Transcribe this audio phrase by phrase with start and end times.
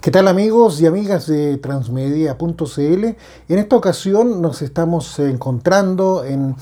[0.00, 3.04] ¿Qué tal amigos y amigas de transmedia.cl?
[3.48, 6.56] En esta ocasión nos estamos encontrando en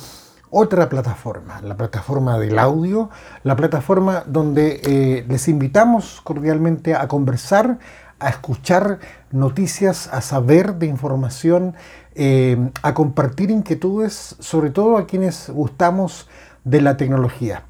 [0.50, 3.10] otra plataforma, la plataforma del audio,
[3.44, 7.78] la plataforma donde eh, les invitamos cordialmente a conversar,
[8.18, 8.98] a escuchar
[9.30, 11.76] noticias, a saber de información,
[12.16, 16.28] eh, a compartir inquietudes, sobre todo a quienes gustamos
[16.64, 17.62] de la tecnología.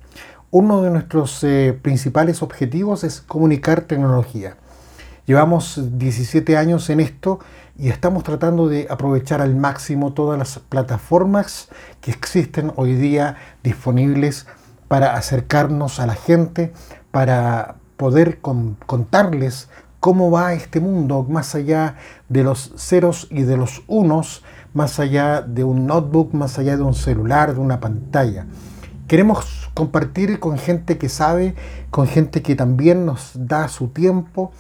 [0.51, 4.57] Uno de nuestros eh, principales objetivos es comunicar tecnología.
[5.29, 7.39] Llevamos 17 años en esto
[7.77, 11.69] y estamos tratando de aprovechar al máximo todas las plataformas
[12.01, 14.47] que existen hoy día disponibles
[14.89, 16.73] para acercarnos a la gente,
[17.11, 19.69] para poder contarles
[20.01, 21.97] cómo va este mundo más allá
[22.31, 26.85] de los ceros y de los unos, más allá de un notebook, más allá de
[26.85, 28.47] un celular, de una pantalla.
[29.07, 31.55] Queremos compartir con gente que sabe,
[31.91, 34.53] con gente que también nos da su tiempo,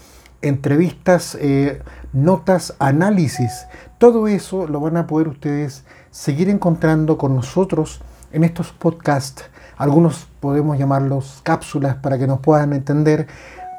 [0.42, 3.66] entrevistas, eh, notas, análisis.
[3.98, 8.00] Todo eso lo van a poder ustedes seguir encontrando con nosotros
[8.32, 9.44] en estos podcasts.
[9.76, 13.26] Algunos podemos llamarlos cápsulas para que nos puedan entender.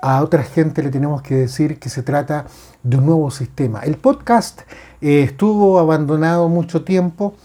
[0.01, 2.45] A otra gente le tenemos que decir que se trata
[2.83, 3.81] de un nuevo sistema.
[3.81, 4.61] El podcast
[5.01, 7.35] eh, estuvo abandonado mucho tiempo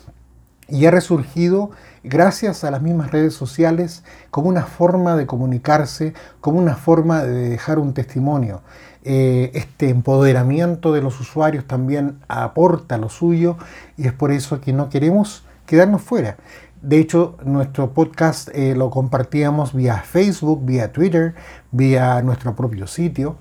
[0.68, 1.70] y ha resurgido
[2.02, 7.50] gracias a las mismas redes sociales como una forma de comunicarse, como una forma de
[7.50, 8.62] dejar un testimonio.
[9.04, 13.58] Eh, este empoderamiento de los usuarios también aporta lo suyo
[13.98, 16.36] y es por eso que no queremos quedarnos fuera.
[16.80, 21.34] De hecho, nuestro podcast eh, lo compartíamos vía Facebook, vía Twitter,
[21.70, 23.36] vía nuestro propio sitio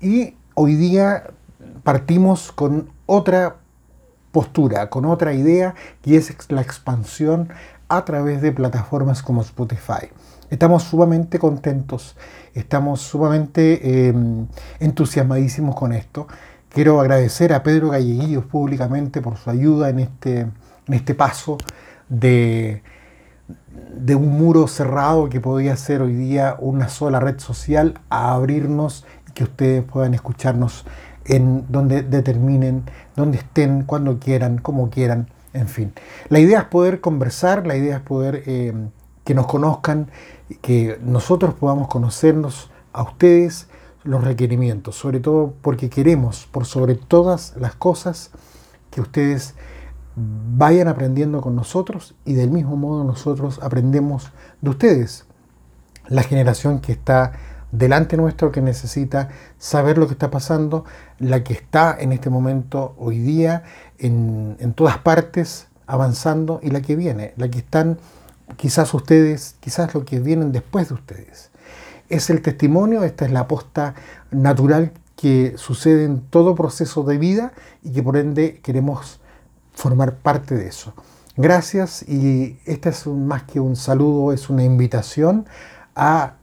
[0.00, 1.24] y hoy día
[1.82, 3.56] partimos con otra
[4.38, 7.48] postura, con otra idea y es la expansión
[7.88, 10.12] a través de plataformas como Spotify.
[10.48, 12.14] Estamos sumamente contentos,
[12.54, 14.46] estamos sumamente em,
[14.78, 16.28] entusiasmadísimos con esto.
[16.68, 21.58] Quiero agradecer a Pedro Galleguillos públicamente por su ayuda en este, en este paso
[22.08, 22.84] de,
[23.92, 29.04] de un muro cerrado que podía ser hoy día una sola red social a abrirnos
[29.28, 30.84] y que ustedes puedan escucharnos
[31.28, 32.84] en donde determinen,
[33.14, 35.92] donde estén, cuando quieran, como quieran, en fin.
[36.28, 38.90] La idea es poder conversar, la idea es poder em,
[39.24, 40.10] que nos conozcan
[40.62, 43.68] que nosotros podamos conocernos a ustedes
[44.04, 48.30] los requerimientos, sobre todo porque queremos, por sobre todas las cosas,
[48.90, 49.54] que ustedes
[50.16, 55.26] vayan aprendiendo con nosotros y del mismo modo nosotros aprendemos de ustedes,
[56.08, 57.32] la generación que está
[57.72, 60.84] delante nuestro, que necesita saber lo que está pasando,
[61.18, 63.64] la que está en este momento hoy día
[63.98, 67.98] en, en todas partes avanzando y la que viene, la que están
[68.56, 71.50] quizás ustedes, quizás lo que vienen después de ustedes.
[72.08, 73.94] Es el testimonio, esta es la aposta
[74.30, 77.52] natural que sucede en todo proceso de vida
[77.82, 79.20] y que por ende queremos
[79.74, 80.94] formar parte de eso.
[81.36, 85.46] Gracias y este es más que un saludo, es una invitación
[85.94, 86.34] a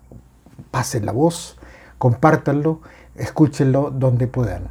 [0.75, 1.55] pasen la voz,
[1.97, 2.81] compártanlo,
[3.15, 4.67] escúchenlo donde puedan.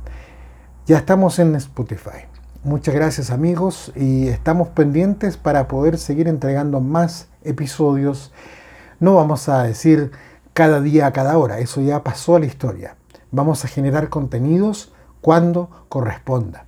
[0.85, 2.27] Ya estamos en Spotify.
[2.63, 8.35] Muchas gracias amigos y estamos pendientes para poder seguir entregando más episodios.
[9.01, 10.11] No vamos a decir
[10.53, 12.97] cada día a cada hora, eso ya pasó a la historia.
[13.31, 14.93] Vamos a generar contenidos
[15.23, 16.67] cuando corresponda.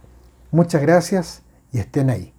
[0.50, 1.42] Muchas gracias
[1.72, 2.35] y estén ahí.